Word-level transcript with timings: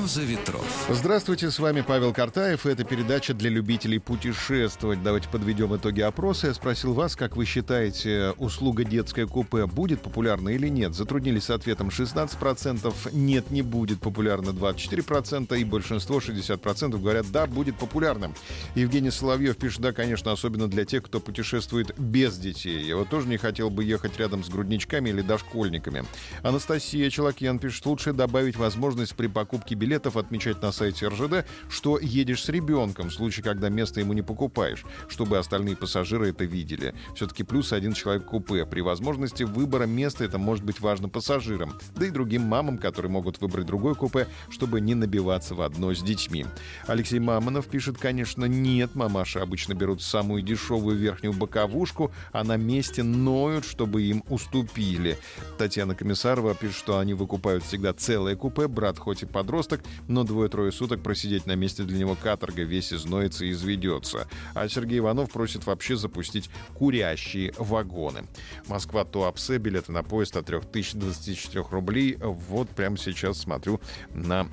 «Роза 0.00 0.22
ветров». 0.22 0.86
Здравствуйте, 0.90 1.50
с 1.50 1.58
вами 1.58 1.80
Павел 1.80 2.12
Картаев. 2.12 2.66
Это 2.66 2.84
передача 2.84 3.34
для 3.34 3.50
любителей 3.50 3.98
путешествовать. 3.98 5.02
Давайте 5.02 5.28
подведем 5.28 5.74
итоги 5.74 6.00
опроса. 6.02 6.48
Я 6.48 6.54
спросил 6.54 6.92
вас, 6.94 7.16
как 7.16 7.36
вы 7.36 7.44
считаете, 7.44 8.32
услуга 8.38 8.84
детское 8.84 9.26
купе 9.26 9.66
будет 9.66 10.00
популярна 10.00 10.50
или 10.50 10.68
нет? 10.68 10.94
Затруднились 10.94 11.44
с 11.44 11.50
ответом 11.50 11.88
16%, 11.88 13.10
нет, 13.12 13.50
не 13.50 13.62
будет 13.62 14.00
популярна 14.00 14.50
24%, 14.50 15.58
и 15.58 15.64
большинство, 15.64 16.18
60%, 16.18 16.98
говорят, 16.98 17.26
да, 17.32 17.46
будет 17.46 17.76
популярным. 17.76 18.34
Евгений 18.74 19.10
Соловьев 19.10 19.56
пишет, 19.56 19.80
да, 19.80 19.92
конечно, 19.92 20.30
особенно 20.30 20.68
для 20.68 20.84
тех, 20.84 21.02
кто 21.02 21.18
путешествует 21.18 21.98
без 21.98 22.38
детей. 22.38 22.84
Я 22.84 22.96
вот 22.96 23.08
тоже 23.08 23.26
не 23.26 23.36
хотел 23.36 23.68
бы 23.70 23.84
ехать 23.84 24.18
рядом 24.18 24.44
с 24.44 24.48
грудничками 24.48 25.10
или 25.10 25.22
дошкольниками. 25.22 26.04
Анастасия 26.42 27.10
Челокьян 27.10 27.58
пишет, 27.58 27.84
лучше 27.86 28.12
добавить 28.12 28.56
возможность 28.56 29.14
при 29.14 29.26
покупке 29.26 29.74
билетов 29.88 30.18
отмечать 30.18 30.60
на 30.60 30.70
сайте 30.70 31.08
РЖД, 31.08 31.46
что 31.70 31.98
едешь 31.98 32.44
с 32.44 32.50
ребенком, 32.50 33.08
в 33.08 33.14
случае, 33.14 33.42
когда 33.42 33.70
место 33.70 34.00
ему 34.00 34.12
не 34.12 34.20
покупаешь, 34.20 34.84
чтобы 35.08 35.38
остальные 35.38 35.76
пассажиры 35.76 36.28
это 36.28 36.44
видели. 36.44 36.94
Все-таки 37.14 37.42
плюс 37.42 37.72
один 37.72 37.94
человек 37.94 38.26
купе. 38.26 38.66
При 38.66 38.82
возможности 38.82 39.44
выбора 39.44 39.84
места 39.84 40.24
это 40.24 40.36
может 40.36 40.62
быть 40.62 40.80
важно 40.80 41.08
пассажирам, 41.08 41.78
да 41.96 42.04
и 42.04 42.10
другим 42.10 42.42
мамам, 42.42 42.76
которые 42.76 43.10
могут 43.10 43.40
выбрать 43.40 43.64
другое 43.64 43.94
купе, 43.94 44.28
чтобы 44.50 44.82
не 44.82 44.94
набиваться 44.94 45.54
в 45.54 45.62
одно 45.62 45.94
с 45.94 46.02
детьми. 46.02 46.44
Алексей 46.86 47.18
Мамонов 47.18 47.66
пишет, 47.66 47.96
конечно, 47.96 48.44
нет, 48.44 48.94
мамаши 48.94 49.38
обычно 49.38 49.72
берут 49.72 50.02
самую 50.02 50.42
дешевую 50.42 50.98
верхнюю 50.98 51.32
боковушку, 51.32 52.12
а 52.32 52.44
на 52.44 52.58
месте 52.58 53.02
ноют, 53.02 53.64
чтобы 53.64 54.02
им 54.02 54.22
уступили. 54.28 55.16
Татьяна 55.56 55.94
Комиссарова 55.94 56.54
пишет, 56.54 56.76
что 56.76 56.98
они 56.98 57.14
выкупают 57.14 57.64
всегда 57.64 57.94
целое 57.94 58.36
купе, 58.36 58.68
брат 58.68 58.98
хоть 58.98 59.22
и 59.22 59.26
подросток, 59.26 59.77
подросток, 59.78 60.08
но 60.08 60.24
двое-трое 60.24 60.72
суток 60.72 61.02
просидеть 61.02 61.46
на 61.46 61.54
месте 61.54 61.82
для 61.84 61.98
него 61.98 62.16
каторга, 62.20 62.62
весь 62.62 62.92
изноется 62.92 63.44
и 63.44 63.50
изведется. 63.50 64.28
А 64.54 64.68
Сергей 64.68 64.98
Иванов 64.98 65.30
просит 65.30 65.66
вообще 65.66 65.96
запустить 65.96 66.50
курящие 66.74 67.52
вагоны. 67.58 68.26
Москва 68.66 69.04
Туапсе, 69.04 69.58
билеты 69.58 69.92
на 69.92 70.02
поезд 70.02 70.36
от 70.36 70.46
3024 70.46 71.64
рублей. 71.70 72.16
Вот 72.20 72.68
прямо 72.70 72.96
сейчас 72.96 73.38
смотрю 73.38 73.80
на 74.10 74.48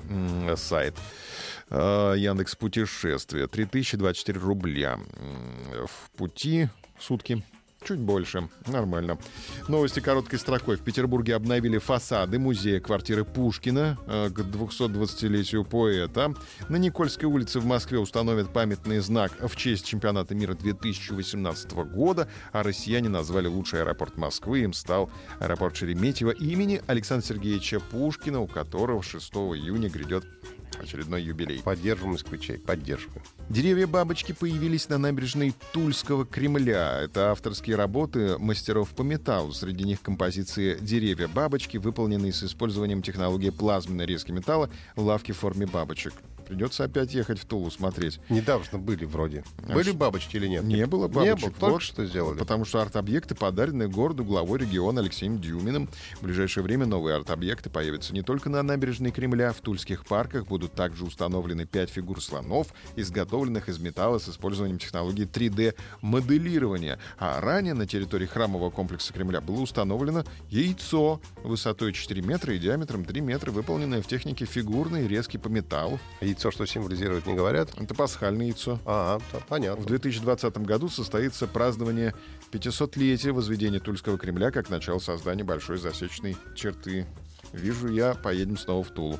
сайт. 0.56 0.94
Э, 1.70 2.14
Яндекс 2.16 2.54
путешествия 2.56 3.46
3024 3.46 4.38
рубля. 4.38 4.98
В 5.86 6.16
пути 6.16 6.68
сутки 6.98 7.42
Чуть 7.86 8.00
больше. 8.00 8.48
Нормально. 8.66 9.16
Новости 9.68 10.00
короткой 10.00 10.40
строкой. 10.40 10.76
В 10.76 10.80
Петербурге 10.80 11.36
обновили 11.36 11.78
фасады 11.78 12.36
музея 12.36 12.80
квартиры 12.80 13.24
Пушкина 13.24 13.96
э, 14.08 14.28
к 14.30 14.40
220-летию 14.40 15.64
поэта. 15.64 16.34
На 16.68 16.78
Никольской 16.78 17.28
улице 17.28 17.60
в 17.60 17.64
Москве 17.64 18.00
установят 18.00 18.52
памятный 18.52 18.98
знак 18.98 19.30
в 19.38 19.54
честь 19.54 19.86
чемпионата 19.86 20.34
мира 20.34 20.54
2018 20.54 21.72
года, 21.74 22.28
а 22.50 22.64
россияне 22.64 23.08
назвали 23.08 23.46
лучший 23.46 23.82
аэропорт 23.82 24.16
Москвы. 24.16 24.62
Им 24.62 24.72
стал 24.72 25.08
аэропорт 25.38 25.76
Шереметьево 25.76 26.32
имени 26.32 26.82
Александра 26.88 27.24
Сергеевича 27.24 27.78
Пушкина, 27.78 28.40
у 28.40 28.48
которого 28.48 29.00
6 29.00 29.32
июня 29.32 29.88
грядет 29.88 30.24
очередной 30.78 31.22
юбилей. 31.22 31.62
Поддерживаю 31.62 32.12
москвичей, 32.12 32.58
поддерживаю. 32.58 33.22
Деревья-бабочки 33.48 34.32
появились 34.32 34.88
на 34.88 34.98
набережной 34.98 35.54
Тульского 35.72 36.26
Кремля. 36.26 37.00
Это 37.02 37.30
авторские 37.30 37.76
работы 37.76 38.38
мастеров 38.38 38.90
по 38.90 39.02
металлу. 39.02 39.52
Среди 39.52 39.84
них 39.84 40.02
композиции 40.02 40.78
«Деревья-бабочки», 40.80 41.76
выполненные 41.76 42.32
с 42.32 42.42
использованием 42.42 43.02
технологии 43.02 43.50
плазменно-резки 43.50 44.32
металла 44.32 44.70
в 44.96 45.02
лавке 45.02 45.32
в 45.32 45.38
форме 45.38 45.66
бабочек. 45.66 46.14
Придется 46.46 46.84
опять 46.84 47.12
ехать 47.12 47.40
в 47.40 47.44
Тулу 47.44 47.70
смотреть. 47.70 48.20
Недавно 48.28 48.78
были 48.78 49.04
вроде. 49.04 49.44
А 49.68 49.72
были 49.72 49.88
что? 49.88 49.98
бабочки 49.98 50.36
или 50.36 50.46
нет? 50.46 50.62
Не 50.64 50.86
было 50.86 51.08
бабочек. 51.08 51.36
Не 51.36 51.50
было, 51.50 51.52
только 51.58 51.80
что 51.80 52.06
сделали. 52.06 52.38
Потому 52.38 52.64
что 52.64 52.80
арт-объекты 52.80 53.34
подарены 53.34 53.88
городу 53.88 54.24
главой 54.24 54.60
региона 54.60 55.00
Алексеем 55.00 55.40
Дюминым. 55.40 55.88
В 56.20 56.24
ближайшее 56.24 56.62
время 56.62 56.86
новые 56.86 57.16
арт-объекты 57.16 57.68
появятся 57.68 58.14
не 58.14 58.22
только 58.22 58.48
на 58.48 58.62
набережной 58.62 59.10
Кремля. 59.10 59.52
В 59.52 59.60
тульских 59.60 60.06
парках 60.06 60.46
будут 60.46 60.72
также 60.72 61.04
установлены 61.04 61.66
пять 61.66 61.90
фигур 61.90 62.22
слонов, 62.22 62.68
изготовленных 62.94 63.68
из 63.68 63.78
металла 63.78 64.18
с 64.18 64.28
использованием 64.28 64.78
технологии 64.78 65.26
3D-моделирования. 65.26 66.98
А 67.18 67.40
ранее 67.40 67.74
на 67.74 67.86
территории 67.86 68.26
храмового 68.26 68.70
комплекса 68.70 69.12
Кремля 69.12 69.40
было 69.40 69.60
установлено 69.60 70.24
яйцо 70.48 71.20
высотой 71.42 71.92
4 71.92 72.22
метра 72.22 72.54
и 72.54 72.58
диаметром 72.58 73.04
3 73.04 73.20
метра, 73.20 73.50
выполненное 73.50 74.00
в 74.00 74.06
технике 74.06 74.44
фигурной 74.44 75.08
резки 75.08 75.36
по 75.36 75.48
металлу. 75.48 75.98
Яйцо 76.36 76.50
что 76.50 76.66
символизирует, 76.66 77.24
не 77.24 77.32
говорят? 77.32 77.70
Это 77.80 77.94
пасхальное 77.94 78.48
яйцо. 78.48 78.78
А, 78.84 79.18
да, 79.32 79.38
понятно. 79.48 79.82
В 79.82 79.86
2020 79.86 80.58
году 80.58 80.90
состоится 80.90 81.46
празднование 81.46 82.14
500-летия 82.52 83.32
возведения 83.32 83.80
Тульского 83.80 84.18
Кремля 84.18 84.50
как 84.50 84.68
начало 84.68 84.98
создания 84.98 85.44
большой 85.44 85.78
засечной 85.78 86.36
черты. 86.54 87.06
Вижу 87.54 87.88
я, 87.88 88.12
поедем 88.12 88.58
снова 88.58 88.84
в 88.84 88.90
Тулу. 88.90 89.18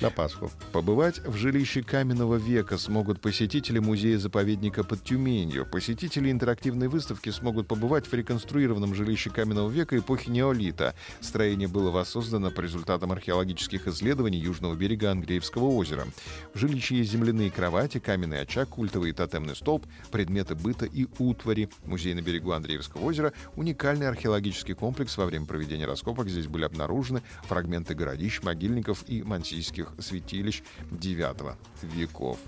На 0.00 0.08
Пасху. 0.08 0.50
Побывать 0.72 1.18
в 1.26 1.36
жилище 1.36 1.82
каменного 1.82 2.36
века 2.36 2.78
смогут 2.78 3.20
посетители 3.20 3.80
музея-заповедника 3.80 4.82
под 4.82 5.04
Тюменью. 5.04 5.66
Посетители 5.66 6.30
интерактивной 6.30 6.88
выставки 6.88 7.28
смогут 7.28 7.68
побывать 7.68 8.06
в 8.06 8.14
реконструированном 8.14 8.94
жилище 8.94 9.28
каменного 9.28 9.68
века 9.68 9.98
эпохи 9.98 10.30
неолита. 10.30 10.94
Строение 11.20 11.68
было 11.68 11.90
воссоздано 11.90 12.50
по 12.50 12.62
результатам 12.62 13.12
археологических 13.12 13.88
исследований 13.88 14.38
южного 14.38 14.74
берега 14.74 15.10
Ангреевского 15.10 15.66
озера. 15.66 16.06
В 16.54 16.58
жилище 16.58 16.96
есть 16.96 17.12
земляные 17.12 17.50
кровати, 17.50 17.98
каменный 17.98 18.40
очаг, 18.40 18.70
культовый 18.70 19.12
тотемный 19.12 19.54
столб, 19.54 19.84
предметы 20.10 20.54
быта 20.54 20.86
и 20.86 21.08
утвари. 21.18 21.68
Музей 21.84 22.14
на 22.14 22.22
берегу 22.22 22.52
Андреевского 22.52 23.04
озера— 23.04 23.34
уникальный 23.56 24.08
археологический 24.08 24.74
комплекс. 24.74 25.18
Во 25.18 25.26
время 25.26 25.44
проведения 25.44 25.84
раскопок 25.84 26.30
здесь 26.30 26.46
были 26.46 26.64
обнаружены 26.64 27.22
фрагменты 27.42 27.94
городищ, 27.94 28.40
могильников 28.42 29.04
и 29.06 29.22
мансийских 29.22 29.89
святилищ 29.98 30.62
IX 30.90 31.56
веков. 31.82 32.38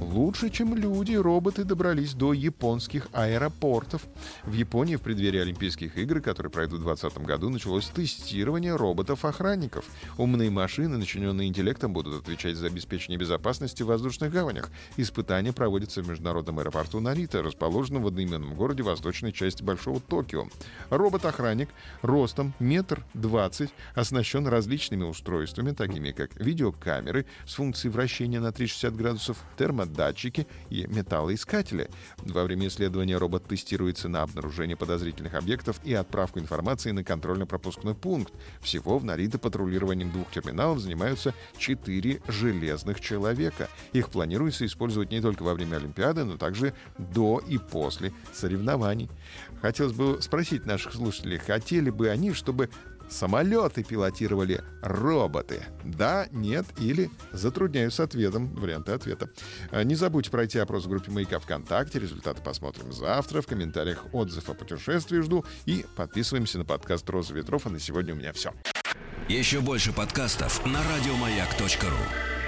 Лучше, 0.00 0.50
чем 0.50 0.74
люди, 0.74 1.14
роботы 1.14 1.64
добрались 1.64 2.14
до 2.14 2.32
японских 2.32 3.08
аэропортов. 3.12 4.02
В 4.44 4.52
Японии 4.52 4.96
в 4.96 5.02
преддверии 5.02 5.40
Олимпийских 5.40 5.96
игр, 5.96 6.20
которые 6.20 6.50
пройдут 6.50 6.80
в 6.80 6.84
2020 6.84 7.26
году, 7.26 7.48
началось 7.48 7.86
тестирование 7.86 8.74
роботов-охранников. 8.74 9.84
Умные 10.18 10.50
машины, 10.50 10.96
начиненные 10.96 11.48
интеллектом, 11.48 11.92
будут 11.92 12.22
отвечать 12.22 12.56
за 12.56 12.66
обеспечение 12.66 13.18
безопасности 13.18 13.82
в 13.82 13.86
воздушных 13.86 14.32
гаванях. 14.32 14.70
Испытания 14.96 15.52
проводятся 15.52 16.02
в 16.02 16.08
международном 16.08 16.58
аэропорту 16.58 17.00
Нарита, 17.00 17.42
расположенном 17.42 18.02
в 18.02 18.08
одноименном 18.08 18.54
городе 18.54 18.82
восточной 18.82 19.32
части 19.32 19.62
Большого 19.62 20.00
Токио. 20.00 20.48
Робот-охранник 20.90 21.68
ростом 22.02 22.52
метр 22.58 23.04
двадцать 23.14 23.70
оснащен 23.94 24.46
различными 24.46 25.04
устройствами, 25.04 25.70
такими 25.72 26.10
как 26.10 26.30
видеокамеры 26.74 27.26
с 27.46 27.54
функцией 27.54 27.92
вращения 27.92 28.40
на 28.40 28.52
360 28.52 28.96
градусов, 28.96 29.38
термодатчики 29.56 30.46
и 30.70 30.86
металлоискатели. 30.86 31.88
Во 32.18 32.44
время 32.44 32.68
исследования 32.68 33.16
робот 33.16 33.46
тестируется 33.46 34.08
на 34.08 34.22
обнаружение 34.22 34.76
подозрительных 34.76 35.34
объектов 35.34 35.80
и 35.84 35.94
отправку 35.94 36.38
информации 36.38 36.90
на 36.90 37.04
контрольно-пропускной 37.04 37.94
пункт. 37.94 38.32
Всего 38.60 38.98
в 38.98 39.04
Нарита 39.04 39.38
патрулированием 39.38 40.10
двух 40.10 40.30
терминалов 40.30 40.80
занимаются 40.80 41.34
четыре 41.58 42.20
железных 42.28 43.00
человека. 43.00 43.68
Их 43.92 44.10
планируется 44.10 44.66
использовать 44.66 45.10
не 45.10 45.20
только 45.20 45.42
во 45.42 45.54
время 45.54 45.76
Олимпиады, 45.76 46.24
но 46.24 46.36
также 46.36 46.74
до 46.98 47.42
и 47.46 47.58
после 47.58 48.12
соревнований. 48.32 49.10
Хотелось 49.60 49.92
бы 49.92 50.20
спросить 50.20 50.66
наших 50.66 50.94
слушателей, 50.94 51.38
хотели 51.38 51.90
бы 51.90 52.08
они, 52.08 52.32
чтобы 52.32 52.68
Самолеты 53.08 53.82
пилотировали 53.82 54.62
роботы. 54.82 55.64
Да, 55.84 56.26
нет 56.30 56.66
или 56.78 57.10
затрудняюсь 57.32 58.00
ответом. 58.00 58.54
Варианты 58.54 58.92
ответа. 58.92 59.30
А, 59.70 59.82
Не 59.84 59.94
забудьте 59.94 60.30
пройти 60.30 60.58
опрос 60.58 60.84
в 60.84 60.88
группе 60.88 61.10
«Маяка 61.10 61.38
ВКонтакте». 61.38 61.98
Результаты 61.98 62.42
посмотрим 62.42 62.92
завтра. 62.92 63.40
В 63.40 63.46
комментариях 63.46 64.06
отзыв 64.12 64.48
о 64.48 64.54
путешествии 64.54 65.20
жду. 65.20 65.44
И 65.66 65.84
подписываемся 65.96 66.58
на 66.58 66.64
подкаст 66.64 67.08
«Роза 67.08 67.34
ветров». 67.34 67.66
А 67.66 67.70
на 67.70 67.78
сегодня 67.78 68.14
у 68.14 68.16
меня 68.16 68.32
все. 68.32 68.52
Еще 69.28 69.60
больше 69.60 69.92
подкастов 69.92 70.64
на 70.66 70.80
радиомаяк.ру. 70.82 72.43